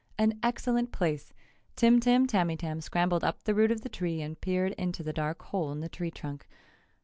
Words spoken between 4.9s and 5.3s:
the